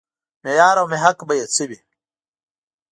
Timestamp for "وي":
1.69-1.79